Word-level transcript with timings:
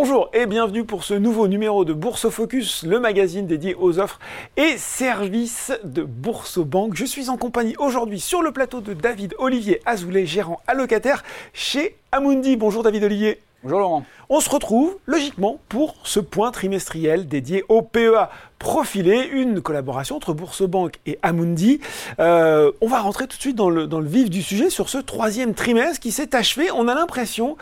Bonjour 0.00 0.30
et 0.32 0.46
bienvenue 0.46 0.84
pour 0.84 1.02
ce 1.02 1.12
nouveau 1.12 1.48
numéro 1.48 1.84
de 1.84 1.92
Bourse 1.92 2.28
Focus, 2.28 2.84
le 2.84 3.00
magazine 3.00 3.48
dédié 3.48 3.74
aux 3.74 3.98
offres 3.98 4.20
et 4.56 4.78
services 4.78 5.72
de 5.82 6.04
Bourse 6.04 6.60
Banque. 6.60 6.94
Je 6.94 7.04
suis 7.04 7.30
en 7.30 7.36
compagnie 7.36 7.74
aujourd'hui 7.78 8.20
sur 8.20 8.40
le 8.40 8.52
plateau 8.52 8.80
de 8.80 8.94
David 8.94 9.34
Olivier 9.38 9.80
Azoulay, 9.86 10.24
gérant 10.24 10.60
allocataire 10.68 11.24
chez 11.52 11.96
Amundi. 12.12 12.54
Bonjour 12.54 12.84
David 12.84 13.02
Olivier. 13.02 13.40
Bonjour 13.64 13.80
Laurent. 13.80 14.04
On 14.28 14.38
se 14.38 14.48
retrouve 14.48 14.98
logiquement 15.06 15.58
pour 15.68 15.96
ce 16.04 16.20
point 16.20 16.52
trimestriel 16.52 17.26
dédié 17.26 17.64
au 17.68 17.82
PEA 17.82 18.28
profilé, 18.60 19.28
une 19.32 19.60
collaboration 19.60 20.14
entre 20.14 20.32
Bourse 20.32 20.62
Banque 20.62 21.00
et 21.06 21.18
Amundi. 21.24 21.80
Euh, 22.20 22.70
on 22.80 22.86
va 22.86 23.00
rentrer 23.00 23.26
tout 23.26 23.36
de 23.36 23.42
suite 23.42 23.56
dans 23.56 23.68
le, 23.68 23.88
dans 23.88 23.98
le, 23.98 24.06
vif 24.06 24.30
du 24.30 24.42
sujet 24.42 24.70
sur 24.70 24.88
ce 24.88 24.98
troisième 24.98 25.54
trimestre 25.54 25.98
qui 25.98 26.12
s'est 26.12 26.36
achevé. 26.36 26.70
On 26.70 26.86
a 26.86 26.94
l'impression, 26.94 27.56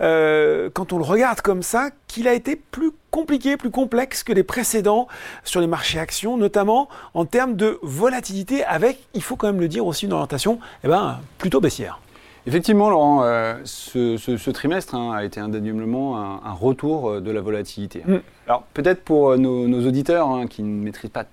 euh, 0.00 0.70
quand 0.72 0.92
on 0.92 0.98
le 0.98 1.04
regarde 1.04 1.40
comme 1.40 1.64
ça, 1.64 1.90
qu'il 2.06 2.28
a 2.28 2.32
été 2.34 2.54
plus 2.54 2.92
compliqué, 3.10 3.56
plus 3.56 3.72
complexe 3.72 4.22
que 4.22 4.32
les 4.32 4.44
précédents 4.44 5.08
sur 5.42 5.60
les 5.60 5.66
marchés 5.66 5.98
actions, 5.98 6.36
notamment 6.36 6.88
en 7.12 7.24
termes 7.24 7.56
de 7.56 7.80
volatilité, 7.82 8.62
avec, 8.62 9.00
il 9.14 9.22
faut 9.22 9.34
quand 9.34 9.48
même 9.48 9.60
le 9.60 9.66
dire 9.66 9.84
aussi, 9.84 10.06
une 10.06 10.12
orientation 10.12 10.60
eh 10.84 10.88
ben, 10.88 11.18
plutôt 11.38 11.60
baissière. 11.60 11.98
Effectivement, 12.46 12.90
Laurent, 12.90 13.22
euh, 13.24 13.54
ce, 13.64 14.50
trimestre 14.50 14.94
hein, 14.94 15.12
a 15.14 15.24
été 15.24 15.40
indéniablement 15.40 16.18
un, 16.18 16.40
un, 16.44 16.52
retour 16.52 17.10
euh, 17.10 17.20
de 17.20 17.30
la 17.30 17.40
volatilité. 17.40 18.02
Mm. 18.06 18.16
Alors 18.46 18.62
peut-être 18.74 19.02
pour 19.02 19.30
euh, 19.30 19.36
nos, 19.36 19.86
auditeurs 19.86 20.28
hein, 20.28 20.46
qui 20.46 20.62
ne 20.62 20.82
maîtrisent 20.82 21.10
pas 21.10 21.26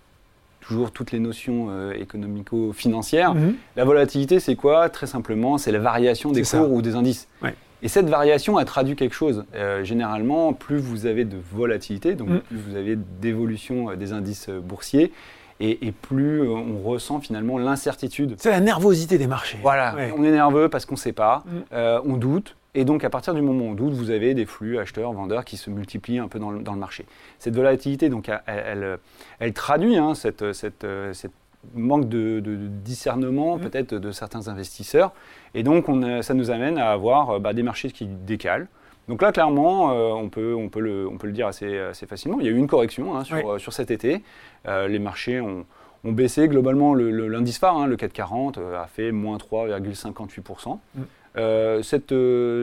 toujours 0.61 0.91
toutes 0.91 1.13
les 1.13 1.19
notions 1.19 1.69
économico-financières, 1.93 3.33
mm-hmm. 3.33 3.53
la 3.77 3.85
volatilité 3.85 4.41
c'est 4.41 4.55
quoi? 4.55 4.89
Très 4.89 5.07
simplement, 5.07 5.57
c'est 5.57 5.71
la 5.71 5.79
variation 5.79 6.33
des 6.33 6.41
cours 6.41 6.73
ou 6.73 6.81
des 6.81 6.95
indices. 6.95 7.29
Et 7.83 7.87
cette 7.87 8.09
variation 8.09 8.57
a 8.57 8.65
traduit 8.65 8.97
quelque 8.97 9.15
chose. 9.15 9.45
généralement, 9.83 10.51
plus 10.51 10.77
vous 10.77 11.05
avez 11.05 11.23
de 11.23 11.37
volatilité, 11.53 12.15
donc 12.15 12.27
mm. 12.27 12.39
plus 12.39 12.57
vous 12.57 12.75
avez 12.75 12.97
d'évolution 12.97 13.95
des 13.95 14.11
indices 14.11 14.49
boursiers, 14.49 15.13
et, 15.59 15.91
plus 15.91 16.41
euh, 16.41 16.49
on 16.49 16.87
ressent 16.87 17.19
finalement 17.19 17.57
l'incertitude. 17.57 18.35
C'est 18.37 18.51
la 18.51 18.59
nervosité 18.59 19.17
des 19.17 19.27
marchés. 19.27 19.57
Voilà, 19.61 19.95
on 20.15 20.23
est 20.23 20.31
nerveux 20.31 20.69
parce 20.69 20.85
qu'on 20.85 20.95
ne 20.95 20.99
sait 20.99 21.13
pas, 21.13 21.43
mm. 21.45 21.51
euh, 21.73 22.01
on 22.05 22.17
doute, 22.17 22.55
et 22.75 22.85
donc 22.85 23.03
à 23.03 23.09
partir 23.09 23.33
du 23.33 23.41
moment 23.41 23.65
où 23.65 23.69
on 23.69 23.73
doute, 23.73 23.93
vous 23.93 24.11
avez 24.11 24.33
des 24.33 24.45
flux 24.45 24.77
acheteurs, 24.77 25.11
vendeurs 25.13 25.45
qui 25.45 25.57
se 25.57 25.69
multiplient 25.69 26.19
un 26.19 26.27
peu 26.27 26.39
dans 26.39 26.51
le, 26.51 26.61
dans 26.61 26.73
le 26.73 26.79
marché. 26.79 27.05
Cette 27.39 27.55
volatilité, 27.55 28.09
donc, 28.09 28.29
elle, 28.45 28.99
elle, 29.39 29.53
traduit 29.53 29.97
hein, 29.97 30.13
cette, 30.13 30.53
cette, 30.53 30.85
cette, 31.13 31.31
manque 31.73 32.07
de, 32.07 32.39
discernement 32.83 33.57
mm. 33.57 33.61
peut-être 33.61 33.95
de 33.95 34.11
certains 34.11 34.47
investisseurs, 34.47 35.11
et 35.55 35.63
donc 35.63 35.89
on, 35.89 36.21
ça 36.21 36.33
nous 36.33 36.51
amène 36.51 36.77
à 36.77 36.91
avoir 36.91 37.39
bah, 37.39 37.53
des 37.53 37.63
marchés 37.63 37.91
qui 37.91 38.05
décalent. 38.05 38.67
Donc 39.07 39.21
là, 39.21 39.31
clairement, 39.31 39.91
euh, 39.91 40.11
on, 40.11 40.29
peut, 40.29 40.53
on, 40.53 40.69
peut 40.69 40.81
le, 40.81 41.07
on 41.07 41.17
peut 41.17 41.27
le 41.27 41.33
dire 41.33 41.47
assez, 41.47 41.77
assez 41.77 42.05
facilement. 42.05 42.39
Il 42.39 42.45
y 42.45 42.49
a 42.49 42.51
eu 42.51 42.57
une 42.57 42.67
correction 42.67 43.15
hein, 43.15 43.23
sur, 43.23 43.59
sur, 43.59 43.73
cet 43.73 43.89
été. 43.89 44.21
Euh, 44.67 44.87
les 44.87 44.99
marchés 44.99 45.39
ont, 45.39 45.65
ont, 46.03 46.11
baissé. 46.11 46.47
Globalement, 46.47 46.93
l'indice 46.93 47.57
phare, 47.57 47.77
hein, 47.77 47.87
le 47.87 47.95
440, 47.95 48.57
euh, 48.57 48.81
a 48.81 48.87
fait 48.87 49.11
moins 49.11 49.37
3,58%. 49.37 50.79
Mm. 50.95 51.83
cette, 51.83 52.13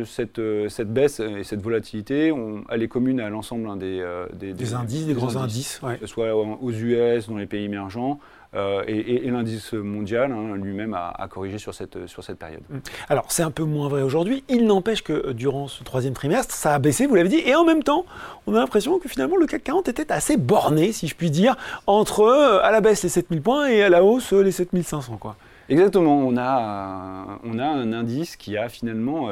cette, 0.05 0.41
cette, 0.69 0.93
baisse 0.93 1.21
et 1.21 1.45
cette 1.45 1.63
volatilité, 1.63 2.31
on, 2.31 2.65
elle 2.69 2.83
est 2.83 2.89
commune 2.89 3.21
à 3.21 3.31
l'ensemble 3.31 3.67
hein, 3.69 3.77
des, 3.77 4.05
des, 4.35 4.75
indices, 4.75 5.07
des, 5.07 5.15
grands 5.15 5.37
indices, 5.37 5.81
que 5.81 6.01
ce 6.01 6.07
soit 6.07 6.35
aux 6.35 6.73
US, 6.73 7.29
dans 7.29 7.39
les 7.39 7.47
pays 7.47 7.65
émergents, 7.65 8.19
euh, 8.57 8.85
et, 8.87 9.31
l'indice 9.31 9.73
mondial 9.73 10.31
hein, 10.31 10.55
lui-même 10.57 10.95
a, 10.95 11.27
corrigé 11.29 11.59
sur 11.59 11.75
cette, 11.75 12.07
sur 12.07 12.23
cette 12.23 12.39
période. 12.39 12.63
Mm. 12.71 12.79
Alors 13.09 13.25
c'est 13.29 13.43
un 13.43 13.51
peu 13.51 13.65
moins 13.65 13.89
vrai 13.89 14.03
aujourd'hui, 14.03 14.45
il 14.49 14.67
n'empêche 14.67 15.03
que 15.03 15.13
euh, 15.13 15.33
durant 15.33 15.67
ce 15.67 15.83
troisième 15.83 16.15
trimestre, 16.15 16.55
ça 16.55 16.75
a 16.75 16.79
baissé, 16.79 17.07
vous 17.07 17.17
l'avez 17.17 17.29
dit, 17.29 17.43
et 17.45 17.57
en 17.57 17.65
même 17.65 17.83
temps, 17.83 18.05
on 18.47 18.55
a 18.55 18.59
l'impression 18.59 18.99
que 18.99 19.09
finalement 19.09 19.37
le 19.37 19.47
CAC 19.47 19.65
40 19.65 19.89
était 19.89 20.13
assez 20.13 20.37
borné, 20.37 20.93
si 20.93 21.09
je 21.09 21.17
puis 21.17 21.31
dire, 21.31 21.57
entre 21.87 22.21
euh, 22.21 22.63
à 22.63 22.71
la 22.71 22.81
baisse 22.81 23.03
les 23.03 23.09
7000 23.09 23.43
points 23.43 23.67
et 23.69 23.83
à 23.83 23.89
la 23.89 24.05
hausse 24.05 24.33
les 24.33 24.53
7500. 24.53 25.17
Quoi. 25.17 25.35
Exactement, 25.69 26.19
on 26.19 26.37
a, 26.37 27.41
on 27.45 27.59
a 27.59 27.67
un 27.67 27.93
indice 27.93 28.37
qui 28.37 28.57
a 28.57 28.69
finalement... 28.69 29.29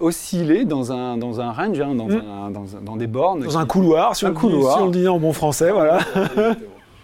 oscillé 0.00 0.64
dans 0.64 0.90
un, 0.90 1.16
dans 1.16 1.40
un 1.40 1.52
range, 1.52 1.80
hein, 1.80 1.94
dans, 1.94 2.08
mm. 2.08 2.52
dans, 2.52 2.64
dans, 2.82 2.96
des 2.96 3.06
bornes. 3.06 3.44
Dans 3.44 3.58
un 3.58 3.66
couloir, 3.66 4.16
si, 4.16 4.26
un 4.26 4.30
on, 4.30 4.34
couloir. 4.34 4.76
si 4.76 4.82
on 4.82 4.86
le 4.86 4.90
dit 4.92 5.06
en 5.06 5.18
bon 5.18 5.32
français, 5.32 5.70
voilà. 5.70 5.98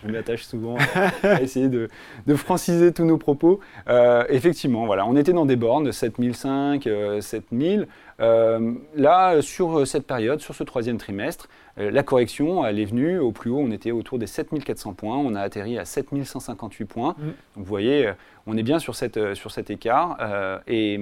Je 0.04 0.10
m'attache 0.10 0.44
souvent 0.44 0.76
à 1.22 1.40
essayer 1.42 1.68
de, 1.68 1.88
franciser 2.34 2.92
tous 2.92 3.04
nos 3.04 3.18
propos. 3.18 3.60
Euh, 3.88 4.24
effectivement, 4.28 4.86
voilà, 4.86 5.06
on 5.06 5.16
était 5.16 5.32
dans 5.32 5.46
des 5.46 5.56
bornes, 5.56 5.92
7005, 5.92 6.88
7000. 7.20 7.86
Euh, 8.20 8.74
là, 8.94 9.40
sur 9.42 9.86
cette 9.86 10.06
période, 10.06 10.40
sur 10.40 10.54
ce 10.54 10.64
troisième 10.64 10.98
trimestre, 10.98 11.48
euh, 11.78 11.90
la 11.90 12.02
correction, 12.02 12.64
elle 12.64 12.78
est 12.78 12.84
venue 12.84 13.18
au 13.18 13.32
plus 13.32 13.50
haut, 13.50 13.58
on 13.58 13.70
était 13.70 13.90
autour 13.90 14.18
des 14.18 14.26
7400 14.26 14.92
points, 14.94 15.16
on 15.16 15.34
a 15.34 15.40
atterri 15.40 15.78
à 15.78 15.84
7158 15.84 16.84
points. 16.84 17.16
Mm. 17.18 17.22
Donc 17.24 17.34
vous 17.56 17.64
voyez, 17.64 18.12
on 18.46 18.56
est 18.56 18.62
bien 18.62 18.78
sur, 18.78 18.94
cette, 18.94 19.34
sur 19.34 19.50
cet 19.50 19.70
écart. 19.70 20.18
et, 20.66 21.00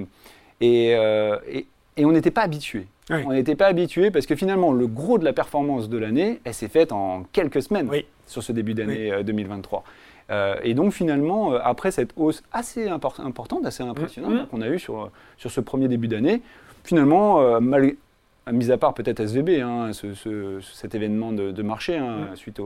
et, 0.61 0.91
et 1.97 2.05
on 2.05 2.11
n'était 2.11 2.31
pas 2.31 2.41
habitué. 2.41 2.87
On 3.25 3.31
n'était 3.33 3.55
pas 3.55 3.67
habitué 3.67 4.11
parce 4.11 4.25
que 4.25 4.35
finalement, 4.35 4.71
le 4.71 4.87
gros 4.87 5.17
de 5.17 5.25
la 5.25 5.33
performance 5.33 5.89
de 5.89 5.97
l'année, 5.97 6.39
elle 6.43 6.53
s'est 6.53 6.67
faite 6.67 6.91
en 6.91 7.23
quelques 7.31 7.61
semaines 7.61 7.89
sur 8.25 8.43
ce 8.43 8.51
début 8.51 8.73
d'année 8.73 9.23
2023. 9.23 9.79
Euh, 9.79 9.91
euh, 10.31 10.55
et 10.63 10.73
donc 10.73 10.93
finalement, 10.93 11.53
euh, 11.53 11.59
après 11.61 11.91
cette 11.91 12.11
hausse 12.15 12.41
assez 12.53 12.87
importante, 12.87 13.65
assez 13.65 13.83
impressionnante 13.83 14.33
mm. 14.33 14.45
qu'on 14.47 14.61
a 14.61 14.69
eue 14.69 14.79
sur, 14.79 15.11
sur 15.37 15.51
ce 15.51 15.59
premier 15.59 15.89
début 15.89 16.07
d'année, 16.07 16.41
finalement, 16.85 17.59
mal, 17.59 17.93
mis 18.51 18.71
à 18.71 18.77
part 18.77 18.93
peut-être 18.93 19.19
SVB, 19.19 19.61
hein, 19.61 19.91
cet 19.93 20.95
événement 20.95 21.33
de, 21.33 21.61
marché 21.61 21.97
hein, 21.97 22.29
mm. 22.31 22.35
suite 22.35 22.61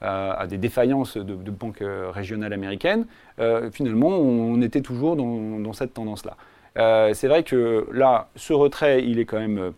à 0.00 0.46
des 0.48 0.58
défaillances 0.58 1.16
de, 1.16 1.50
banques 1.50 1.82
régionales 2.12 2.52
américaines, 2.52 3.06
finalement, 3.72 4.08
on 4.08 4.62
était 4.62 4.80
toujours 4.80 5.16
dans 5.16 5.72
cette 5.72 5.94
tendance-là. 5.94 6.36
Euh, 6.78 7.14
c'est 7.14 7.28
vrai 7.28 7.42
que 7.42 7.86
là, 7.92 8.28
ce 8.36 8.52
retrait, 8.52 9.04
il 9.04 9.18
est 9.18 9.24
quand 9.24 9.38
même 9.38 9.58
euh, 9.58 9.70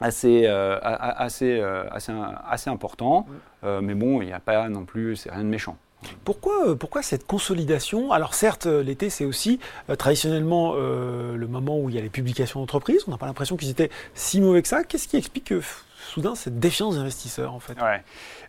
assez, 0.00 0.44
euh, 0.46 0.78
assez, 0.82 1.60
assez, 1.90 2.70
important. 2.70 3.26
mais 3.62 3.94
bon, 3.94 4.20
il 4.22 4.26
n'y 4.26 4.32
a 4.32 4.40
pas 4.40 4.68
non 4.68 4.84
plus, 4.84 5.16
c'est 5.16 5.30
rien 5.30 5.44
de 5.44 5.48
méchant. 5.48 5.76
Pourquoi, 6.24 6.76
pourquoi 6.78 7.02
cette 7.02 7.26
consolidation? 7.26 8.12
Alors 8.12 8.34
certes, 8.34 8.66
l'été, 8.66 9.08
c'est 9.08 9.24
aussi 9.24 9.58
traditionnellement 9.96 10.74
le 10.74 11.46
moment 11.46 11.80
où 11.80 11.88
il 11.88 11.94
y 11.94 11.98
a 11.98 12.02
les 12.02 12.10
publications 12.10 12.60
d'entreprises. 12.60 13.04
On 13.08 13.10
n'a 13.10 13.16
pas 13.16 13.24
l'impression 13.24 13.56
qu'ils 13.56 13.70
étaient 13.70 13.88
si 14.12 14.42
mauvais 14.42 14.60
que 14.60 14.68
ça. 14.68 14.84
Qu'est-ce 14.84 15.08
qui 15.08 15.16
explique 15.16 15.44
que 15.44 15.62
soudain 15.98 16.34
cette 16.34 16.60
défiance 16.60 16.96
des 16.96 17.00
investisseurs 17.00 17.54
en 17.54 17.60
fait? 17.60 17.80
Ouais. 17.80 18.02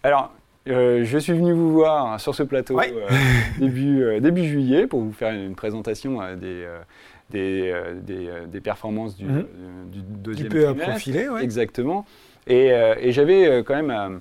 Alors, 0.04 0.34
je 0.66 1.18
suis 1.18 1.32
venu 1.32 1.54
vous 1.54 1.72
voir 1.72 2.20
sur 2.20 2.36
ce 2.36 2.44
plateau 2.44 2.78
début, 3.58 4.20
début 4.20 4.46
juillet 4.46 4.86
pour 4.86 5.00
vous 5.00 5.14
faire 5.14 5.34
une 5.34 5.56
présentation 5.56 6.20
des, 6.36 6.68
des, 7.30 7.72
euh, 7.72 7.94
euh, 8.10 8.46
des, 8.48 8.62
performances 8.62 9.16
du, 9.16 9.26
mhm. 9.26 9.46
du 9.92 10.02
deuxième 10.02 10.50
du 10.50 10.56
trimestre. 10.56 10.90
profilé, 10.90 11.30
ouais. 11.30 11.44
Exactement. 11.44 12.06
Et, 12.48 12.72
euh, 12.72 12.96
et 13.00 13.12
j'avais 13.12 13.64
quand 13.64 13.82
même 13.82 14.20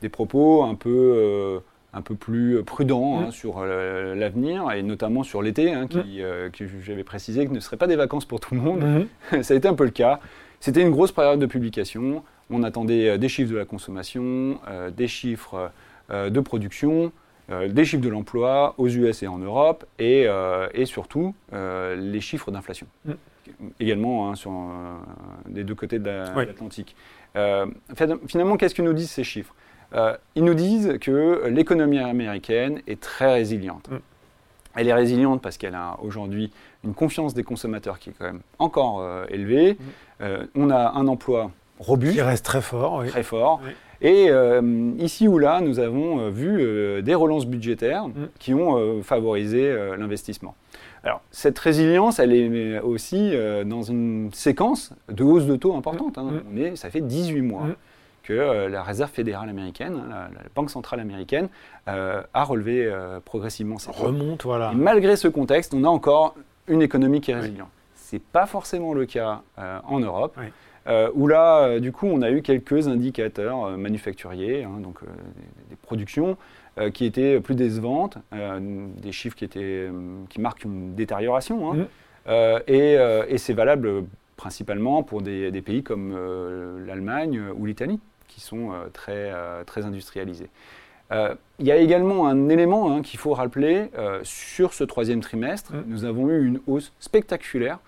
des 0.00 0.08
propos 0.08 0.62
un 0.62 0.74
peu 0.74 1.60
un 1.94 2.02
peu 2.02 2.14
plus 2.14 2.62
prudents 2.64 3.18
hein, 3.18 3.26
mhm. 3.26 3.30
sur 3.32 3.64
l'avenir 3.64 4.70
et 4.72 4.82
notamment 4.82 5.22
sur 5.22 5.42
l'été, 5.42 5.72
hein, 5.72 5.86
qui, 5.86 6.20
mhm. 6.20 6.50
que 6.50 6.66
j'avais 6.82 7.04
précisé 7.04 7.46
que 7.46 7.52
ne 7.52 7.60
serait 7.60 7.76
pas 7.76 7.86
des 7.86 7.96
vacances 7.96 8.24
pour 8.24 8.40
tout 8.40 8.54
le 8.54 8.60
monde. 8.60 9.06
Ça 9.42 9.54
a 9.54 9.56
été 9.56 9.68
un 9.68 9.74
peu 9.74 9.84
le 9.84 9.90
cas. 9.90 10.20
C'était 10.60 10.82
une 10.82 10.90
grosse 10.90 11.12
période 11.12 11.38
de 11.38 11.46
publication. 11.46 12.22
On 12.50 12.62
attendait 12.62 13.18
des 13.18 13.28
chiffres 13.28 13.52
de 13.52 13.58
la 13.58 13.64
consommation, 13.64 14.58
des 14.96 15.08
chiffres 15.08 15.70
de 16.10 16.40
production, 16.40 17.12
des 17.48 17.84
chiffres 17.84 18.02
de 18.02 18.08
l'emploi 18.08 18.74
aux 18.78 18.88
US 18.88 19.22
et 19.22 19.26
en 19.26 19.38
Europe, 19.38 19.86
et, 19.98 20.24
euh, 20.26 20.68
et 20.74 20.84
surtout 20.84 21.34
euh, 21.52 21.96
les 21.96 22.20
chiffres 22.20 22.50
d'inflation. 22.50 22.86
Mm. 23.04 23.12
Également 23.80 24.28
hein, 24.28 24.34
sur 24.34 24.52
les 25.50 25.64
deux 25.64 25.74
côtés 25.74 25.98
de 25.98 26.10
l'Atlantique. 26.10 26.94
finalement, 28.26 28.58
qu'est-ce 28.58 28.74
que 28.74 28.82
nous 28.82 28.92
disent 28.92 29.10
ces 29.10 29.24
chiffres? 29.24 29.54
Ils 30.34 30.44
nous 30.44 30.52
disent 30.52 30.98
que 31.00 31.46
l'économie 31.48 31.98
américaine 31.98 32.82
est 32.86 33.00
très 33.00 33.32
résiliente. 33.32 33.88
Mm. 33.88 33.96
Elle 34.74 34.88
est 34.88 34.94
résiliente 34.94 35.40
parce 35.40 35.56
qu'elle 35.56 35.74
a 35.74 35.96
aujourd'hui 36.02 36.52
une 36.84 36.92
confiance 36.92 37.32
des 37.32 37.42
consommateurs 37.42 37.98
qui 37.98 38.10
est 38.10 38.14
quand 38.18 38.26
même 38.26 38.42
encore 38.58 39.02
élevée. 39.30 39.78
Mm. 40.20 40.24
on 40.54 40.70
a 40.70 40.90
un 40.90 41.08
emploi 41.08 41.50
robuste. 41.78 42.12
Qui 42.12 42.22
reste 42.22 42.44
très 42.44 42.60
fort. 42.60 43.02
Très 43.06 43.22
fort. 43.22 43.62
Et 44.00 44.26
euh, 44.30 44.92
ici 44.98 45.26
ou 45.26 45.38
là, 45.38 45.60
nous 45.60 45.80
avons 45.80 46.20
euh, 46.20 46.30
vu 46.30 46.58
euh, 46.60 47.02
des 47.02 47.14
relances 47.14 47.46
budgétaires 47.46 48.08
mm. 48.08 48.12
qui 48.38 48.54
ont 48.54 49.02
favorisé 49.02 49.74
l'investissement. 49.98 50.54
Alors, 51.04 51.20
cette 51.30 51.58
résilience, 51.58 52.18
elle 52.18 52.32
est 52.32 52.80
aussi 52.80 53.32
dans 53.66 53.82
une 53.82 54.30
séquence 54.32 54.92
de 55.08 55.22
hausse 55.22 55.46
de 55.46 55.56
taux 55.56 55.76
importante. 55.76 56.18
Hein. 56.18 56.42
Mm. 56.50 56.76
ça 56.76 56.90
fait 56.90 57.00
18 57.00 57.42
mois 57.42 57.64
mm. 57.64 57.76
que 58.24 58.66
la 58.68 58.82
Réserve 58.82 59.10
fédérale 59.10 59.48
américaine, 59.48 59.94
hein, 59.96 60.28
la, 60.32 60.40
Banque 60.54 60.70
centrale 60.70 61.00
américaine, 61.00 61.48
a 61.86 62.44
relevé 62.44 62.92
progressivement 63.24 63.78
ses 63.78 63.90
Remonte, 63.90 64.44
voilà. 64.44 64.72
malgré 64.74 65.16
ce 65.16 65.28
contexte, 65.28 65.74
on 65.74 65.84
a 65.84 65.88
encore 65.88 66.34
une 66.66 66.82
économie 66.82 67.20
qui 67.20 67.30
est 67.30 67.34
résiliente. 67.34 67.70
Ce 67.96 68.16
n'est 68.16 68.22
pas 68.32 68.46
forcément 68.46 68.92
le 68.92 69.06
cas 69.06 69.42
en 69.56 70.00
Europe. 70.00 70.36
Où 71.14 71.26
là, 71.26 71.80
du 71.80 71.92
coup, 71.92 72.06
on 72.06 72.22
a 72.22 72.30
eu 72.30 72.42
quelques 72.42 72.88
indicateurs 72.88 73.76
manufacturiers, 73.76 74.64
hein, 74.64 74.80
donc 74.82 75.00
des, 75.68 75.76
productions, 75.76 76.36
qui 76.94 77.04
étaient 77.04 77.40
plus 77.40 77.54
décevantes, 77.54 78.18
des 78.32 79.12
chiffres 79.12 79.36
qui, 79.36 79.44
étaient, 79.44 79.88
qui 80.28 80.40
marquent 80.40 80.64
une 80.64 80.94
détérioration. 80.94 81.72
Hein. 81.72 81.86
Mmh. 82.26 82.60
et, 82.68 82.96
et 83.28 83.38
c'est 83.38 83.52
valable 83.52 84.04
principalement 84.36 85.02
pour 85.02 85.20
des, 85.20 85.62
pays 85.62 85.82
comme 85.82 86.16
l'Allemagne 86.86 87.42
ou 87.56 87.66
l'Italie, 87.66 88.00
qui 88.28 88.40
sont 88.40 88.70
très, 88.92 89.32
très 89.66 89.84
industrialisés. 89.84 90.48
Il 91.10 91.66
y 91.66 91.72
a 91.72 91.76
également 91.76 92.28
un 92.28 92.48
élément 92.48 92.92
hein, 92.92 93.02
qu'il 93.02 93.18
faut 93.18 93.34
rappeler 93.34 93.90
sur 94.22 94.72
ce 94.72 94.84
troisième 94.84 95.20
trimestre. 95.20 95.74
Mmh. 95.74 95.84
Nous 95.86 96.04
avons 96.04 96.28
eu 96.30 96.46
une 96.46 96.60
hausse 96.66 96.92
spectaculaire 97.00 97.80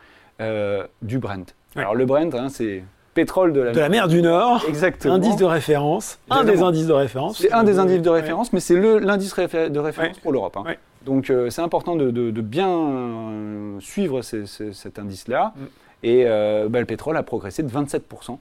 du 1.01 1.19
Brent. 1.19 1.55
Alors 1.77 1.95
le 1.95 2.05
Brent, 2.05 2.35
hein, 2.35 2.49
c'est 2.49 2.83
pétrole 3.15 3.53
de 3.53 3.61
la, 3.61 3.73
de 3.73 3.81
la, 3.81 3.89
mer 3.89 4.09
du 4.09 4.23
Nord. 4.23 4.65
Exactement. 4.69 5.15
Indice 5.15 5.37
de 5.37 5.45
référence. 5.45 6.19
Un 6.31 6.45
des 6.45 6.63
indices 6.63 6.87
de 6.87 6.93
référence. 6.93 7.39
C'est 7.39 7.53
un 7.53 7.65
des 7.65 7.79
indices 7.79 8.03
de 8.03 8.11
référence, 8.11 8.53
mais 8.53 8.61
c'est 8.61 8.79
l'indice 8.79 9.35
de 9.35 9.79
référence 9.79 10.19
pour 10.19 10.33
l'Europe. 10.33 10.57
Hein. 10.57 10.75
Donc 11.05 11.31
euh, 11.31 11.51
c'est 11.51 11.63
important 11.63 11.97
de, 11.97 12.31
bien 12.41 12.69
euh, 12.69 13.81
suivre 13.81 14.23
cet 14.23 14.99
indice-là. 14.99 15.53
Mm. 15.57 15.61
Et 16.03 16.25
euh, 16.27 16.69
bah, 16.69 16.81
le 16.81 16.87
pétrole 16.87 17.17
a 17.17 17.23
progressé 17.23 17.63
de 17.63 17.71
27% 17.71 18.39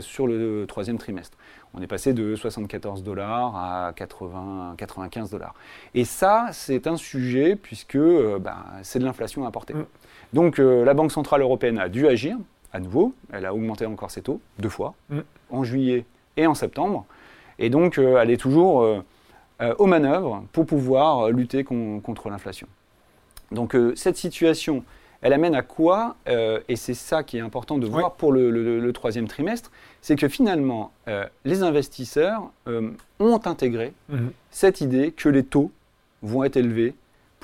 sur 0.00 0.26
le 0.26 0.64
troisième 0.66 0.96
trimestre. 0.96 1.36
On 1.74 1.82
est 1.82 1.86
passé 1.86 2.14
de 2.14 2.34
74 2.34 3.02
dollars 3.02 3.54
à 3.54 3.92
80, 3.94 4.74
95 4.78 5.30
dollars. 5.30 5.54
Et 5.94 6.06
ça, 6.06 6.46
c'est 6.52 6.86
un 6.86 6.96
sujet 6.96 7.56
puisque 7.56 7.98
bah, 7.98 8.64
c'est 8.82 8.98
de 8.98 9.04
l'inflation 9.04 9.46
importée. 9.46 9.74
Mm. 9.74 9.84
Donc 10.32 10.58
la 10.58 10.94
Banque 10.94 11.12
Centrale 11.12 11.42
Européenne 11.42 11.78
a 11.78 11.90
dû 11.90 12.08
agir 12.08 12.38
à 12.72 12.80
nouveau. 12.80 13.14
Elle 13.32 13.46
a 13.46 13.54
augmenté 13.54 13.86
encore 13.86 14.10
ses 14.10 14.22
taux 14.22 14.40
deux 14.58 14.68
fois, 14.68 14.94
mm. 15.10 15.20
en 15.50 15.64
juillet 15.64 16.04
et 16.36 16.46
en 16.46 16.54
septembre. 16.54 17.06
Et 17.58 17.70
donc, 17.70 17.98
euh, 17.98 18.20
elle 18.20 18.30
est 18.30 18.36
toujours 18.36 18.82
euh, 18.82 19.02
euh, 19.62 19.74
aux 19.78 19.86
manœuvres 19.86 20.44
pour 20.52 20.66
pouvoir 20.66 21.30
lutter 21.30 21.64
contre 21.64 22.28
l'inflation. 22.28 22.66
Donc, 23.52 23.76
cette 23.94 24.16
situation, 24.16 24.82
elle 25.22 25.32
amène 25.32 25.54
à 25.54 25.62
quoi 25.62 26.16
Et 26.26 26.74
c'est 26.74 26.94
ça 26.94 27.22
qui 27.22 27.36
est 27.38 27.40
important 27.40 27.78
de 27.78 27.86
voir 27.86 28.14
pour 28.14 28.32
le, 28.32 28.90
troisième 28.92 29.28
trimestre, 29.28 29.70
c'est 30.02 30.16
que 30.16 30.28
finalement, 30.28 30.90
les 31.44 31.62
investisseurs 31.62 32.50
ont 33.20 33.40
intégré 33.44 33.94
mm-hmm. 34.12 34.30
cette 34.50 34.80
idée 34.80 35.12
que 35.12 35.28
les 35.28 35.44
taux 35.44 35.70
vont 36.22 36.42
être 36.42 36.56
élevés 36.56 36.96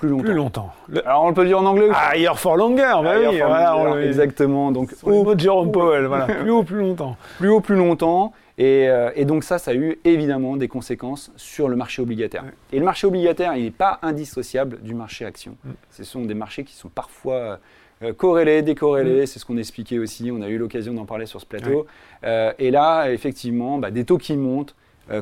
plus 0.08 0.34
longtemps. 0.34 0.72
Alors 1.04 1.25
on 1.25 1.28
le 1.28 1.34
peut 1.34 1.46
dire 1.46 1.58
en 1.58 1.66
anglais 1.66 1.88
Higher 2.14 2.32
for 2.37 2.56
longer, 2.56 2.82
bah 3.02 3.14
oui, 3.19 3.38
voilà, 3.38 4.00
exactement. 4.04 4.72
Donc 4.72 4.90
au 5.02 5.37
Jerome 5.37 5.72
Powell, 5.72 6.06
voilà. 6.06 6.26
plus 6.40 6.50
haut, 6.50 6.62
plus 6.62 6.78
longtemps. 6.78 7.16
Plus 7.38 7.49
haut, 7.49 7.60
plus 7.60 7.76
longtemps. 7.76 8.32
Et, 8.58 8.88
euh, 8.88 9.10
et, 9.14 9.25
donc 9.25 9.44
ça, 9.44 9.58
ça 9.58 9.70
a 9.70 9.75
eu 9.75 9.99
évidemment 10.04 10.56
des 10.56 10.69
conséquences 10.69 11.32
sur 11.37 11.69
le 11.69 11.76
marché 11.76 12.02
obligataire. 12.02 12.44
Et 12.70 12.78
le 12.78 12.84
marché 12.84 13.06
obligataire, 13.06 13.56
il 13.56 13.64
n'est 13.64 13.70
pas 13.70 13.99
indissociable 14.02 14.81
du 14.82 14.94
marché 14.94 15.25
action. 15.25 15.56
Mm. 15.64 15.70
Ce 15.90 16.05
sont 16.05 16.22
des 16.22 16.34
marchés 16.34 16.64
qui 16.64 16.75
sont 16.75 16.90
parfois 16.90 17.58
euh, 18.02 18.12
corrélés, 18.12 18.62
décorrélés. 18.62 19.22
Mm. 19.22 19.26
C'est 19.26 19.38
ce 19.38 19.46
qu'on 19.46 19.56
expliquait 19.56 19.98
aussi. 19.98 20.31
On 20.31 20.43
a 20.43 20.48
eu 20.48 20.58
l'occasion 20.58 20.93
d'en 20.93 21.06
parler 21.06 21.26
sur 21.26 21.40
ce 21.40 21.46
plateau. 21.46 21.87
Euh, 22.25 22.52
et 22.58 22.70
là, 22.70 23.10
effectivement, 23.10 23.78
bah, 23.78 23.90
des 23.90 24.05
taux 24.05 24.19
qui 24.19 24.37
montent 24.37 24.76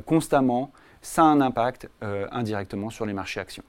constamment, 0.04 0.70
ça 1.00 1.22
a 1.22 1.24
un 1.24 1.40
impact 1.40 1.88
indirectement 2.02 2.90
sur 2.90 3.06
les 3.06 3.14
marchés 3.14 3.40
actions. 3.40 3.64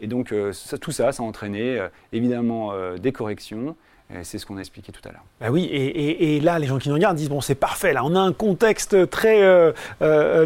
Et 0.00 0.06
donc 0.06 0.32
euh, 0.32 0.52
tout 0.80 0.92
ça, 0.92 1.12
ça 1.12 1.22
a 1.22 1.26
entraîné 1.26 1.78
euh, 1.78 1.88
évidemment 2.12 2.72
euh, 2.72 2.96
des 2.96 3.12
corrections. 3.12 3.76
C'est 4.22 4.38
ce 4.38 4.44
qu'on 4.44 4.58
a 4.58 4.60
expliqué 4.60 4.92
tout 4.92 5.00
à 5.08 5.12
l'heure. 5.12 5.24
Bah 5.40 5.46
oui, 5.50 5.64
et, 5.64 6.38
là, 6.38 6.58
les 6.58 6.66
gens 6.66 6.78
qui 6.78 6.88
nous 6.90 6.94
regardent 6.94 7.16
disent 7.16 7.30
bon, 7.30 7.40
c'est 7.40 7.54
parfait. 7.54 7.94
Là, 7.94 8.04
on 8.04 8.14
a 8.14 8.20
un 8.20 8.34
contexte 8.34 9.08
très, 9.08 9.42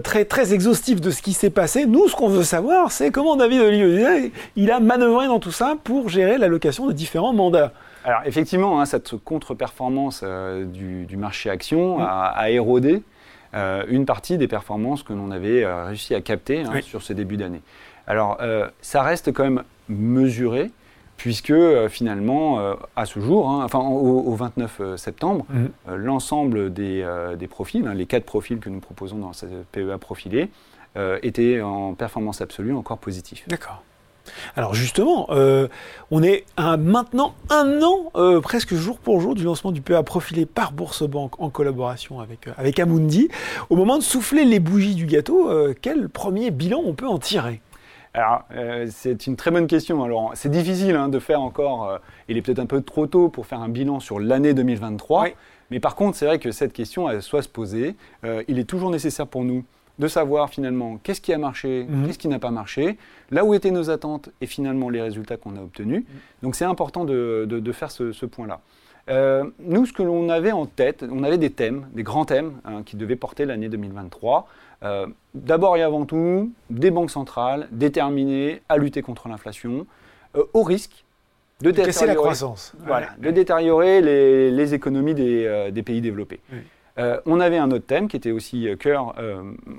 très, 0.04 0.24
très 0.24 0.54
exhaustif 0.54 1.00
de 1.00 1.10
ce 1.10 1.20
qui 1.20 1.32
s'est 1.32 1.50
passé. 1.50 1.84
Nous, 1.84 2.08
ce 2.08 2.14
qu'on 2.14 2.28
veut 2.28 2.44
savoir, 2.44 2.92
c'est 2.92 3.10
comment 3.10 3.34
David 3.36 3.60
Olivier 3.60 4.32
il 4.54 4.70
a 4.70 4.78
manœuvré 4.78 5.26
dans 5.26 5.40
tout 5.40 5.50
ça 5.50 5.76
pour 5.82 6.08
gérer 6.08 6.38
l'allocation 6.38 6.86
de 6.86 6.92
différents 6.92 7.32
mandats. 7.32 7.72
Alors 8.04 8.20
effectivement, 8.24 8.80
hein, 8.80 8.86
cette 8.86 9.16
contre-performance 9.16 10.24
du, 10.72 11.16
marché 11.16 11.50
action 11.50 11.98
mmh. 11.98 12.06
a, 12.08 12.50
érodé 12.50 13.02
une 13.54 14.06
partie 14.06 14.38
des 14.38 14.48
performances 14.48 15.02
que 15.02 15.12
l'on 15.12 15.32
avait 15.32 15.66
réussi 15.66 16.14
à 16.14 16.20
capter 16.20 16.60
hein, 16.60 16.80
sur 16.80 17.02
ce 17.02 17.12
début 17.12 17.36
d'année. 17.36 17.60
Alors, 18.08 18.38
euh, 18.40 18.66
ça 18.80 19.02
reste 19.02 19.32
quand 19.32 19.44
même 19.44 19.62
mesuré, 19.90 20.70
puisque 21.18 21.50
euh, 21.50 21.90
finalement, 21.90 22.58
euh, 22.58 22.74
à 22.96 23.04
ce 23.04 23.20
jour, 23.20 23.50
hein, 23.50 23.62
enfin 23.62 23.80
au, 23.80 24.34
29 24.34 24.96
septembre, 24.96 25.44
mhm. 25.50 25.94
l'ensemble 25.94 26.72
des, 26.72 27.06
profils, 27.48 27.86
hein, 27.86 27.94
les 27.94 28.06
quatre 28.06 28.24
profils 28.24 28.58
que 28.58 28.70
nous 28.70 28.80
proposons 28.80 29.18
dans 29.18 29.32
cette 29.34 29.66
PEA 29.70 29.98
profilée, 30.00 30.50
étaient 31.22 31.60
en 31.60 31.94
performance 31.94 32.40
absolue 32.40 32.74
encore 32.74 32.98
positifs. 32.98 33.44
D'accord. 33.46 33.84
Alors 34.56 34.74
justement, 34.74 35.28
on 35.30 36.22
est 36.24 36.44
à 36.56 36.76
maintenant 36.76 37.34
un 37.50 37.80
an, 37.82 38.40
presque 38.40 38.74
jour 38.74 38.98
pour 38.98 39.20
jour, 39.20 39.36
du 39.36 39.44
lancement 39.44 39.70
du 39.70 39.80
PEA 39.80 40.02
profilé 40.02 40.44
par 40.44 40.72
Bourse-Banque 40.72 41.40
en 41.40 41.50
collaboration 41.50 42.18
avec, 42.18 42.48
avec 42.56 42.80
Amundi. 42.80 43.28
Au 43.70 43.76
moment 43.76 43.96
de 43.96 44.02
souffler 44.02 44.44
les 44.44 44.58
bougies 44.58 44.96
du 44.96 45.06
gâteau, 45.06 45.52
quel 45.80 46.08
premier 46.08 46.50
bilan 46.50 46.82
on 46.84 46.94
peut 46.94 47.06
en 47.06 47.18
tirer? 47.18 47.60
Alors, 48.14 48.44
euh, 48.52 48.86
c'est 48.90 49.26
une 49.26 49.36
très 49.36 49.50
bonne 49.50 49.66
question. 49.66 50.02
Alors, 50.02 50.32
c'est 50.34 50.48
difficile 50.48 50.96
hein, 50.96 51.08
de 51.08 51.18
faire 51.18 51.40
encore. 51.40 51.88
Euh, 51.88 51.98
il 52.28 52.36
est 52.36 52.42
peut-être 52.42 52.58
un 52.58 52.66
peu 52.66 52.80
trop 52.80 53.06
tôt 53.06 53.28
pour 53.28 53.46
faire 53.46 53.60
un 53.60 53.68
bilan 53.68 54.00
sur 54.00 54.18
l'année 54.18 54.54
2023. 54.54 55.28
Mais 55.70 55.80
par 55.80 55.94
contre, 55.94 56.16
c'est 56.16 56.26
vrai 56.26 56.38
que 56.38 56.50
cette 56.50 56.72
question, 56.72 57.10
elle 57.10 57.22
soit 57.22 57.42
se 57.42 57.48
poser. 57.48 57.94
Euh, 58.24 58.42
il 58.48 58.58
est 58.58 58.64
toujours 58.64 58.90
nécessaire 58.90 59.26
pour 59.26 59.44
nous 59.44 59.64
de 59.98 60.08
savoir 60.08 60.48
finalement 60.48 60.98
qu'est-ce 61.02 61.20
qui 61.20 61.32
a 61.32 61.38
marché, 61.38 61.84
mhm. 61.88 62.06
qu'est-ce 62.06 62.18
qui 62.18 62.28
n'a 62.28 62.38
pas 62.38 62.52
marché, 62.52 62.96
là 63.30 63.44
où 63.44 63.52
étaient 63.52 63.72
nos 63.72 63.90
attentes 63.90 64.30
et 64.40 64.46
finalement 64.46 64.90
les 64.90 65.02
résultats 65.02 65.36
qu'on 65.36 65.56
a 65.56 65.60
obtenus. 65.60 66.00
Mhm. 66.00 66.20
Donc, 66.42 66.54
c'est 66.54 66.64
important 66.64 67.04
de, 67.04 67.72
faire 67.72 67.90
ce, 67.90 68.26
point-là. 68.26 68.60
Nous, 69.08 69.86
ce 69.86 69.92
que 69.92 70.02
l'on 70.02 70.28
avait 70.28 70.52
en 70.52 70.66
tête, 70.66 71.04
on 71.10 71.22
avait 71.22 71.38
des 71.38 71.50
thèmes, 71.50 71.88
des 71.92 72.02
grands 72.02 72.24
thèmes 72.24 72.52
hein, 72.64 72.82
qui 72.84 72.96
devaient 72.96 73.16
porter 73.16 73.44
l'année 73.46 73.68
2023. 73.68 74.48
Euh, 74.84 75.06
d'abord 75.34 75.76
et 75.76 75.82
avant 75.82 76.04
tout, 76.04 76.52
des 76.70 76.90
banques 76.90 77.10
centrales 77.10 77.68
déterminées 77.72 78.62
à 78.68 78.76
lutter 78.76 79.02
contre 79.02 79.28
l'inflation, 79.28 79.86
euh, 80.36 80.44
au 80.54 80.62
risque 80.62 81.04
de 81.60 81.72
détériorer, 81.72 82.06
la 82.06 82.14
croissance. 82.14 82.74
Voilà, 82.86 83.08
de 83.18 83.30
détériorer 83.32 84.00
les, 84.00 84.74
économies 84.74 85.14
des, 85.14 85.44
euh, 85.46 85.82
pays 85.82 86.00
développés. 86.00 86.40
on 87.26 87.40
avait 87.40 87.58
un 87.58 87.70
autre 87.72 87.86
thème 87.86 88.06
qui 88.06 88.16
était 88.16 88.30
aussi 88.30 88.68
cœur, 88.78 89.14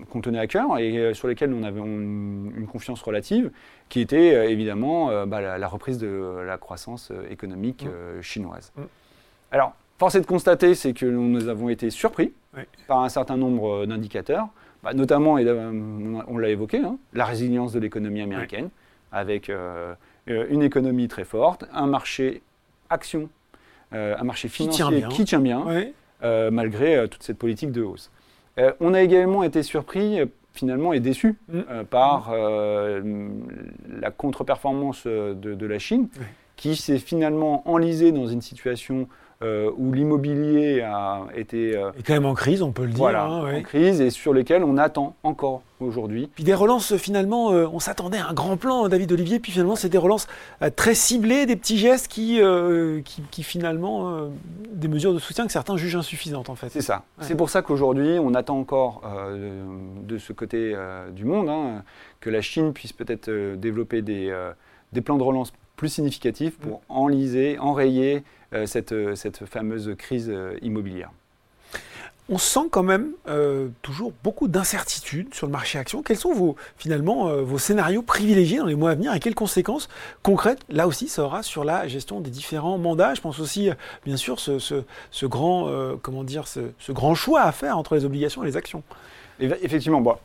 qu'on 0.09 0.21
tenait 0.21 0.39
à 0.39 0.47
cœur 0.47 0.77
et 0.77 1.13
sur 1.13 1.27
lequel 1.27 1.53
on 1.53 1.63
avait 1.63 1.79
une, 1.79 2.67
confiance 2.69 3.01
relative, 3.01 3.51
qui 3.87 4.01
était 4.01 4.51
évidemment 4.51 5.25
bah, 5.25 5.57
la, 5.57 5.67
reprise 5.67 5.97
de 5.97 6.43
la 6.45 6.57
croissance 6.57 7.11
économique 7.29 7.85
mm. 7.85 8.21
chinoise. 8.21 8.73
Mm. 8.75 8.81
Alors, 9.51 9.73
force 9.97 10.15
est 10.15 10.21
de 10.21 10.25
constater, 10.25 10.75
c'est 10.75 10.93
que 10.93 11.05
nous 11.05 11.47
avons 11.47 11.69
été 11.69 11.89
surpris 11.89 12.33
par 12.87 12.99
un 12.99 13.09
certain 13.09 13.37
nombre 13.37 13.85
d'indicateurs. 13.85 14.47
Bah, 14.83 14.93
notamment, 14.93 15.37
et 15.37 15.45
on 16.27 16.37
l'a 16.37 16.49
évoqué, 16.49 16.77
hein, 16.77 16.97
la 17.13 17.25
résilience 17.25 17.73
de 17.73 17.79
l'économie 17.79 18.21
américaine, 18.21 18.69
avec 19.11 19.49
euh, 19.49 19.93
euh, 20.29 20.45
une 20.49 20.61
économie 20.61 21.07
très 21.07 21.25
forte, 21.25 21.65
un 21.73 21.87
marché 21.87 22.41
action, 22.89 23.29
euh, 23.93 24.15
un 24.17 24.23
marché 24.23 24.47
financier 24.47 25.03
qui 25.09 25.25
tient 25.25 25.41
bien, 25.41 25.65
malgré 26.21 27.07
toute 27.09 27.23
cette 27.23 27.37
politique 27.37 27.71
de 27.71 27.81
hausse. 27.81 28.11
on 28.79 28.93
a 28.93 29.01
également 29.01 29.43
été 29.43 29.63
surpris 29.63 30.19
finalement 30.53 30.93
et 30.93 30.99
déçu 30.99 31.37
mm. 31.49 31.83
par 31.89 32.31
la 32.33 34.11
contre-performance 34.11 35.07
de, 35.07 35.65
la 35.65 35.79
Chine, 35.79 36.07
qui 36.55 36.77
s'est 36.77 36.99
finalement 36.99 37.69
enlisée 37.69 38.13
dans 38.13 38.27
une 38.27 38.41
situation 38.41 39.09
euh, 39.41 39.71
où 39.77 39.93
l'immobilier 39.93 40.81
a 40.81 41.21
été... 41.33 41.73
Euh, 41.73 41.91
quand 42.05 42.11
même 42.11 42.25
en 42.25 42.33
crise, 42.33 42.61
on 42.61 42.73
peut 42.73 42.83
le 42.83 42.89
dire. 42.89 42.97
Voilà, 42.97 43.23
hein, 43.23 43.59
en 43.59 43.61
crise, 43.61 44.01
et 44.01 44.09
sur 44.09 44.33
lesquels 44.33 44.65
on 44.65 44.77
attend 44.77 45.15
encore 45.23 45.61
aujourd'hui. 45.79 46.29
Puis 46.35 46.43
des 46.43 46.53
relances, 46.53 46.97
finalement, 46.97 47.53
euh, 47.53 47.65
on 47.71 47.79
s'attendait 47.79 48.17
à 48.17 48.27
un 48.27 48.33
grand 48.33 48.57
plan, 48.57 48.89
David 48.89 49.13
Olivier, 49.13 49.39
puis 49.39 49.53
finalement, 49.53 49.77
c'est 49.77 49.87
des 49.87 49.97
relances 49.97 50.27
très 50.75 50.93
ciblées, 50.93 51.45
des 51.45 51.55
petits 51.55 51.77
gestes 51.77 52.09
qui, 52.09 52.41
qui, 53.31 53.43
finalement, 53.43 54.29
des 54.73 54.89
mesures 54.89 55.13
de 55.13 55.19
soutien 55.19 55.45
que 55.45 55.53
certains 55.53 55.77
jugent 55.77 55.95
insuffisantes, 55.95 56.49
en 56.49 56.55
fait. 56.55 56.67
C'est 56.69 56.81
ça. 56.81 57.03
C'est 57.21 57.35
pour 57.35 57.49
ça 57.49 57.61
qu'aujourd'hui, 57.61 58.19
on 58.19 58.33
attend 58.33 58.59
encore 58.59 59.03
de 60.03 60.17
ce 60.17 60.33
côté 60.33 60.75
du 61.15 61.23
monde 61.23 61.47
hein, 61.47 61.83
que 62.19 62.29
la 62.29 62.41
Chine 62.41 62.73
puisse 62.73 62.91
peut-être 62.91 63.31
développer 63.55 64.01
des, 64.01 64.37
des 64.91 64.99
plans 64.99 65.17
de 65.17 65.23
relance 65.23 65.53
plus 65.79 65.87
significatifs 65.87 66.57
pour 66.57 66.79
mm. 66.79 66.83
enliser, 66.89 67.57
enrayer 67.59 68.17
euh, 68.17 68.19
cette, 68.65 68.91
euh, 68.91 69.15
cette, 69.15 69.45
fameuse 69.45 69.93
crise 69.97 70.29
euh, 70.29 70.57
immobilière. 70.61 71.11
on 72.29 72.37
sent 72.37 72.67
quand 72.71 72.83
même 72.83 73.11
euh, 73.27 73.69
toujours 73.81 74.13
beaucoup 74.23 74.47
d'incertitudes 74.47 75.33
sur 75.33 75.47
le 75.47 75.51
marché 75.51 75.79
action. 75.79 76.03
Quels 76.03 76.17
sont 76.17 76.33
vos, 76.33 76.55
finalement 76.77 77.27
euh, 77.27 77.41
vos 77.41 77.57
scénarios 77.57 78.01
privilégiés 78.01 78.57
dans 78.57 78.65
les 78.65 78.75
mois 78.75 78.91
à 78.91 78.95
venir 78.95 79.13
et 79.13 79.19
quelles 79.19 79.35
conséquences 79.35 79.87
concrètes, 80.23 80.59
là 80.69 80.87
aussi, 80.87 81.07
ça 81.07 81.23
aura 81.23 81.43
sur 81.43 81.63
la 81.63 81.87
gestion 81.87 82.21
des 82.21 82.29
différents 82.29 82.77
mandats? 82.77 83.13
Je 83.13 83.21
pense 83.21 83.39
aussi, 83.39 83.69
bien 84.05 84.17
sûr, 84.17 84.39
ce, 84.39 84.59
ce, 84.59 85.25
grand, 85.25 85.71
comment 86.01 86.23
dire, 86.23 86.47
ce, 86.47 86.71
ce, 86.77 86.91
grand 86.91 87.15
choix 87.15 87.41
à 87.41 87.51
faire 87.51 87.77
entre 87.77 87.95
les 87.95 88.05
obligations 88.05 88.43
et 88.43 88.47
les 88.47 88.57
actions. 88.57 88.83
Effectivement, 89.39 90.01
bon, 90.01 90.15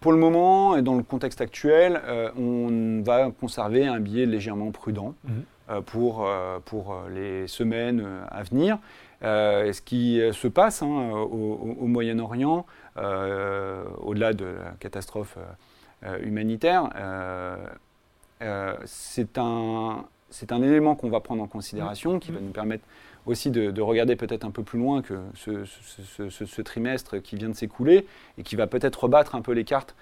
pour 0.00 0.12
le 0.12 0.18
moment 0.18 0.76
et 0.76 0.82
dans 0.82 0.94
le 0.96 1.02
contexte 1.02 1.40
actuel, 1.40 2.00
on 2.36 3.02
va 3.04 3.30
conserver 3.30 3.86
un 3.86 4.00
billet 4.00 4.26
légèrement 4.26 4.70
prudent. 4.70 5.14
Mhm. 5.24 5.44
Pour, 5.86 6.28
pour 6.64 7.02
les 7.08 7.46
semaines 7.46 8.06
à 8.30 8.42
venir. 8.42 8.78
Euh, 9.22 9.72
ce 9.72 9.82
qui 9.82 10.20
se 10.32 10.48
passe 10.48 10.82
hein, 10.82 10.86
au, 10.86 11.86
Moyen-Orient, 11.86 12.64
euh, 12.96 13.84
au-delà 13.98 14.32
de 14.32 14.46
la 14.46 14.70
catastrophe 14.80 15.36
euh, 16.04 16.18
humanitaire, 16.22 16.88
c'est 18.86 19.36
un, 19.36 20.04
un, 20.50 20.62
élément 20.62 20.94
qu'on 20.94 21.10
va 21.10 21.20
prendre 21.20 21.42
en 21.42 21.46
considération, 21.46 22.18
qui 22.18 22.32
va 22.32 22.40
nous 22.40 22.52
permettre 22.52 22.84
aussi 23.26 23.50
de, 23.50 23.80
regarder 23.82 24.16
peut-être 24.16 24.44
un 24.44 24.50
peu 24.50 24.62
plus 24.62 24.78
loin 24.78 25.02
que 25.02 25.18
ce, 25.34 26.62
trimestre 26.62 27.18
qui 27.18 27.36
vient 27.36 27.50
de 27.50 27.54
s'écouler 27.54 28.06
et 28.38 28.42
qui 28.42 28.56
va 28.56 28.66
peut-être 28.66 29.04
rebattre 29.04 29.34
un 29.34 29.42
peu 29.42 29.52
les 29.52 29.64
cartes 29.64 29.94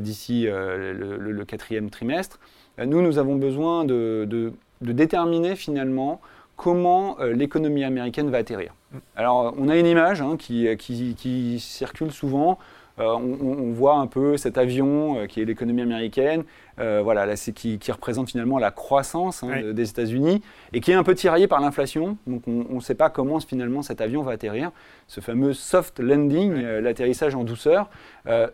d'ici 0.00 0.42
le, 0.46 1.44
quatrième 1.44 1.88
trimestre. 1.88 2.38
nous, 2.84 3.00
nous 3.00 3.16
avons 3.16 3.36
besoin 3.36 3.86
de 3.86 4.52
déterminer 4.80 5.56
finalement 5.56 6.20
comment 6.56 7.20
euh, 7.20 7.32
l'économie 7.32 7.84
américaine 7.84 8.30
va 8.30 8.38
atterrir. 8.38 8.74
Alors, 9.14 9.54
on 9.58 9.68
a 9.68 9.76
une 9.76 9.86
image 9.86 10.22
hein, 10.22 10.36
qui, 10.38 10.68
qui, 10.76 11.60
circule 11.60 12.10
souvent. 12.10 12.58
Euh, 12.98 13.12
on, 13.12 13.72
voit 13.72 13.96
un 13.96 14.06
peu 14.06 14.38
cet 14.38 14.56
avion 14.56 15.18
euh, 15.18 15.26
qui 15.26 15.42
est 15.42 15.44
l'économie 15.44 15.82
américaine, 15.82 16.44
voilà, 16.78 17.26
là, 17.26 17.34
qui, 17.36 17.78
qui, 17.78 17.92
représente 17.92 18.30
finalement 18.30 18.58
la 18.58 18.70
croissance 18.70 19.42
hein, 19.42 19.72
des 19.74 19.90
États-Unis 19.90 20.40
et 20.72 20.80
qui 20.80 20.92
est 20.92 20.94
un 20.94 21.02
peu 21.02 21.14
tiraillé 21.14 21.46
par 21.46 21.60
l'inflation. 21.60 22.16
Donc, 22.26 22.42
on 22.46 22.74
ne 22.74 22.80
sait 22.80 22.94
pas 22.94 23.10
comment 23.10 23.38
finalement 23.40 23.82
cet 23.82 24.00
avion 24.00 24.22
va 24.22 24.32
atterrir. 24.32 24.72
Ce 25.08 25.20
fameux 25.20 25.52
soft 25.52 26.00
landing, 26.00 26.54
l'atterrissage 26.54 27.34
en 27.34 27.44
douceur. 27.44 27.90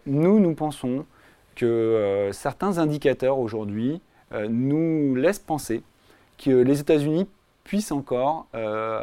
nous, 0.06 0.40
nous 0.40 0.54
pensons 0.54 1.04
que 1.54 2.30
certains 2.32 2.78
indicateurs 2.78 3.38
aujourd'hui 3.38 4.00
nous 4.48 5.14
laissent 5.14 5.38
penser 5.40 5.82
que 6.42 6.50
les 6.50 6.80
États-Unis 6.80 7.26
puisse 7.64 7.92
encore 7.92 8.46
euh, 8.54 9.00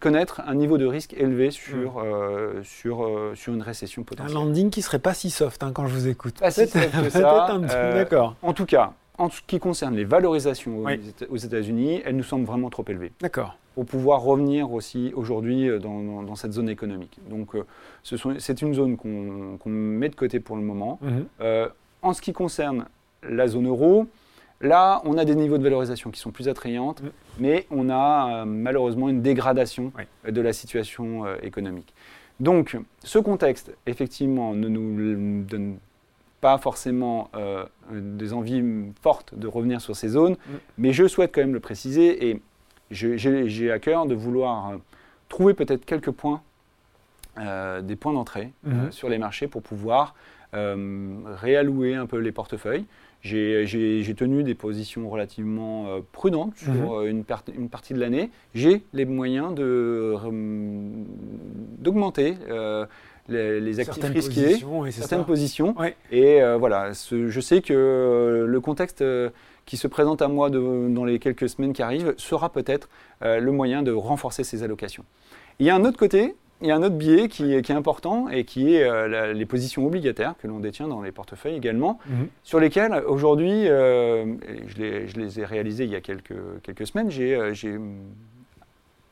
connaître 0.00 0.42
un 0.46 0.54
niveau 0.54 0.78
de 0.78 0.86
risque 0.86 1.14
élevé 1.14 1.50
sur, 1.50 1.94
hmm. 1.94 2.02
euh, 2.04 2.62
sur, 2.62 3.04
euh, 3.04 3.32
sur 3.34 3.54
une 3.54 3.62
récession 3.62 4.02
potentielle. 4.04 4.36
Un 4.36 4.40
landing 4.40 4.70
qui 4.70 4.82
serait 4.82 4.98
pas 4.98 5.14
si 5.14 5.30
soft 5.30 5.62
hein, 5.62 5.72
quand 5.72 5.86
je 5.86 5.94
vous 5.94 6.08
écoute. 6.08 6.38
Pas 6.38 6.50
si 6.50 6.66
soft 6.66 7.02
que 7.02 7.10
ça. 7.10 7.58
D'accord. 7.94 8.36
En 8.42 8.52
tout 8.52 8.66
cas, 8.66 8.92
en 9.16 9.30
ce 9.30 9.40
qui 9.46 9.58
concerne 9.58 9.96
les 9.96 10.04
valorisations 10.04 10.84
aux 11.30 11.36
États-Unis, 11.36 12.02
elles 12.04 12.16
nous 12.16 12.22
semblent 12.22 12.46
vraiment 12.46 12.70
trop 12.70 12.84
élevées. 12.86 13.12
D'accord. 13.20 13.56
Pour 13.74 13.86
pouvoir 13.86 14.22
revenir 14.22 14.72
aussi 14.72 15.12
aujourd'hui 15.14 15.68
dans, 15.80 16.22
dans, 16.22 16.34
cette 16.34 16.52
zone 16.52 16.68
économique. 16.68 17.20
Donc, 17.30 17.50
c'est 18.02 18.62
une 18.62 18.74
zone 18.74 18.96
qu'on 18.96 19.70
met 19.70 20.08
de 20.08 20.16
côté 20.16 20.40
pour 20.40 20.56
le 20.56 20.62
moment. 20.62 20.98
Mhm. 21.00 21.68
en 22.02 22.12
ce 22.12 22.20
qui 22.20 22.32
concerne 22.32 22.86
la 23.22 23.46
zone 23.46 23.68
euro, 23.68 24.08
Là, 24.60 25.00
on 25.04 25.16
a 25.18 25.24
des 25.24 25.36
niveaux 25.36 25.58
de 25.58 25.62
valorisation 25.62 26.10
qui 26.10 26.20
sont 26.20 26.32
plus 26.32 26.48
attrayantes, 26.48 27.02
mm. 27.02 27.10
mais 27.38 27.66
on 27.70 27.88
a 27.90 28.42
euh, 28.42 28.44
malheureusement 28.44 29.08
une 29.08 29.22
dégradation 29.22 29.92
de 30.28 30.40
la 30.40 30.52
situation 30.52 31.24
euh, 31.24 31.36
économique. 31.42 31.94
Donc, 32.40 32.76
ce 33.04 33.18
contexte, 33.18 33.72
effectivement, 33.86 34.54
ne 34.54 34.68
nous 34.68 35.44
donne 35.44 35.78
pas 36.40 36.58
forcément 36.58 37.30
euh, 37.34 37.64
des 37.90 38.32
envies 38.32 38.62
fortes 39.00 39.36
de 39.36 39.46
revenir 39.46 39.80
sur 39.80 39.94
ces 39.96 40.08
zones, 40.08 40.32
mm. 40.32 40.52
mais 40.78 40.92
je 40.92 41.06
souhaite 41.06 41.32
quand 41.32 41.40
même 41.40 41.54
le 41.54 41.60
préciser 41.60 42.28
et 42.28 42.42
j'ai 42.90 43.70
à 43.70 43.78
cœur 43.78 44.06
de 44.06 44.14
vouloir 44.14 44.72
trouver 45.28 45.52
peut-être 45.52 45.84
quelques 45.84 46.10
points, 46.10 46.40
des 47.36 47.96
points 47.96 48.14
d'entrée 48.14 48.50
mm-hmm. 48.66 48.90
sur 48.92 49.10
les 49.10 49.18
marchés 49.18 49.46
pour 49.46 49.60
pouvoir 49.60 50.14
réallouer 50.52 51.94
un 51.94 52.06
peu 52.06 52.18
les 52.18 52.32
portefeuilles. 52.32 52.84
J'ai 53.22 54.14
tenu 54.16 54.42
des 54.42 54.54
positions 54.54 55.08
relativement 55.10 55.86
euh, 55.88 56.00
prudentes 56.12 56.56
sur 56.56 56.72
mhm. 56.72 56.88
euh, 56.90 57.10
une, 57.10 57.24
une, 57.56 57.68
partie 57.68 57.92
de 57.92 57.98
l'année. 57.98 58.30
J'ai 58.54 58.82
les 58.92 59.04
moyens 59.04 59.54
d'augmenter 61.78 62.36
euh, 62.48 62.86
les, 63.28 63.80
actifs 63.80 64.04
risqués, 64.04 64.58
certaines 64.90 65.24
positions. 65.24 65.74
Et 66.12 66.40
voilà, 66.58 66.92
je 66.92 67.40
sais 67.40 67.60
que 67.60 68.46
le 68.48 68.60
contexte 68.60 69.04
qui 69.66 69.76
se 69.76 69.88
présente 69.88 70.22
à 70.22 70.28
moi 70.28 70.48
dans 70.48 71.04
les 71.04 71.18
quelques 71.18 71.48
semaines 71.48 71.72
qui 71.72 71.82
arrivent 71.82 72.14
sera 72.16 72.50
peut-être 72.50 72.88
le 73.20 73.50
moyen 73.50 73.82
de 73.82 73.92
renforcer 73.92 74.44
ces 74.44 74.62
allocations. 74.62 75.04
Il 75.58 75.66
y 75.66 75.70
a 75.70 75.74
un 75.74 75.84
autre 75.84 75.98
côté 75.98 76.36
il 76.60 76.66
y 76.66 76.70
a 76.70 76.76
un 76.76 76.82
autre 76.82 76.96
biais 76.96 77.28
qui, 77.28 77.52
est 77.52 77.70
important 77.70 78.28
et 78.28 78.44
qui 78.44 78.74
est 78.74 78.82
euh, 78.82 79.32
les 79.32 79.46
positions 79.46 79.86
obligataires 79.86 80.34
que 80.40 80.46
l'on 80.48 80.58
détient 80.58 80.88
dans 80.88 81.02
les 81.02 81.12
portefeuilles 81.12 81.54
également, 81.54 81.98
mhm. 82.06 82.28
sur 82.42 82.58
lesquelles 82.58 82.94
aujourd'hui, 83.06 83.68
euh, 83.68 84.34
je, 84.66 85.18
les 85.18 85.40
ai 85.40 85.44
réalisées 85.44 85.84
il 85.84 85.90
y 85.90 85.96
a 85.96 86.00
quelques, 86.00 86.34
quelques 86.62 86.86
semaines, 86.86 87.10
j'ai 87.10 87.34
euh, 87.34 87.78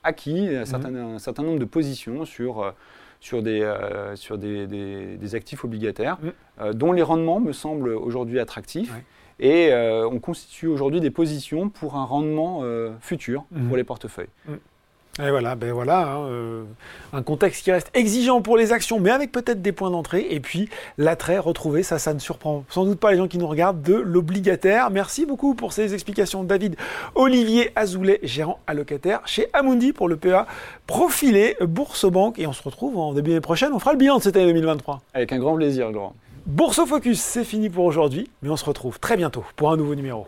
acquis 0.03 0.49
un, 0.49 0.61
mhm. 0.61 0.67
certain, 0.67 0.95
un, 0.95 1.19
certain, 1.19 1.43
nombre 1.45 1.61
de 1.61 1.65
positions 1.65 2.25
sur, 2.25 2.75
sur, 3.21 3.43
des, 3.43 3.73
sur 4.17 4.39
des, 4.39 4.67
des, 4.67 5.35
actifs 5.37 5.65
obligataires 5.65 6.19
mhm. 6.21 6.73
dont 6.73 6.93
les 6.93 7.03
rendements 7.03 7.41
me 7.41 7.53
semblent 7.53 7.91
aujourd'hui 7.91 8.41
attractifs. 8.41 8.93
Et 9.39 9.71
on 9.75 10.19
constitue 10.19 10.67
aujourd'hui 10.67 11.01
des 11.01 11.11
positions 11.11 11.69
pour 11.69 11.97
un 11.97 12.05
rendement 12.05 12.63
futur 13.01 13.45
pour 13.69 13.77
les 13.77 13.85
portefeuilles. 13.85 14.31
Et 15.19 15.31
voilà, 15.31 15.55
ben 15.55 15.73
voilà, 15.73 16.09
hein, 16.09 16.27
euh, 16.29 16.65
un 17.15 17.23
contexte 17.23 17.65
qui 17.65 17.73
reste 17.73 17.91
exigeant 17.95 18.43
pour 18.43 18.59
les 18.59 18.73
actions, 18.73 19.01
mais 19.01 19.11
avec 19.11 19.33
peut-être 19.33 19.63
des 19.63 19.73
points 19.73 19.91
d'entrée. 19.91 20.27
Et 20.29 20.41
puis 20.41 20.69
l'attrait 20.99 21.39
retrouvé, 21.39 21.83
ça, 21.83 21.99
ça 21.99 22.13
ne 22.13 22.19
surprend 22.19 22.65
sans 22.69 22.85
doute 22.85 23.01
pas 23.01 23.13
les 23.13 23.17
gens 23.17 23.27
qui 23.27 23.39
nous 23.39 23.47
regardent, 23.47 23.81
de 23.81 23.95
l'obligataire. 23.95 24.91
Merci 24.91 25.25
beaucoup 25.25 25.55
pour 25.55 25.73
ces 25.73 25.95
explications, 25.95 26.45
David 26.45 26.77
Olivier 27.15 27.71
Azoulay, 27.77 28.21
gérant 28.23 28.61
allocataire 28.67 29.23
chez 29.25 29.49
Amundi 29.55 29.95
pour 29.95 30.09
le 30.09 30.17
PA 30.17 30.47
profilé 30.87 31.57
Bourse 31.63 32.05
Banque. 32.05 32.39
Et 32.39 32.47
on 32.47 32.53
se 32.53 32.63
retrouve 32.63 32.99
en 32.99 33.15
début 33.15 33.31
d'année 33.31 33.41
prochaine. 33.41 33.73
On 33.73 33.79
fera 33.79 33.93
le 33.93 33.99
bilan 33.99 34.19
de 34.19 34.23
cette 34.23 34.37
année 34.37 34.53
2023. 34.53 35.01
Avec 35.15 35.33
un 35.33 35.39
grand 35.39 35.57
plaisir, 35.57 35.91
Laurent. 35.91 36.15
Bourse 36.45 36.85
Focus, 36.85 37.21
c'est 37.21 37.45
fini 37.45 37.71
pour 37.71 37.87
aujourd'hui, 37.87 38.31
mais 38.43 38.51
on 38.51 38.57
se 38.57 38.65
retrouve 38.67 39.01
très 39.01 39.17
bientôt 39.17 39.45
pour 39.57 39.73
un 39.73 39.79
nouveau 39.79 39.95
numéro. 39.95 40.27